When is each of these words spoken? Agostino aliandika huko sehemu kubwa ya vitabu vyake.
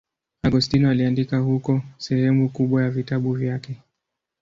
Agostino 0.43 0.89
aliandika 0.89 1.37
huko 1.39 1.81
sehemu 1.97 2.49
kubwa 2.49 2.83
ya 2.83 2.89
vitabu 2.91 3.33
vyake. 3.33 3.79